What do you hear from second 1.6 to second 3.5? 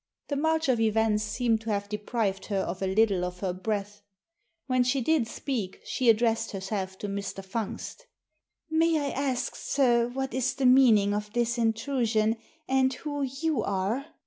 to have deprived her of a little of